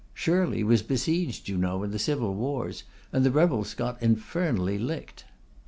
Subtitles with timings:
[0.15, 5.25] Shirley was besieged, you know, in the civil wars; and the rebels got infernally licked.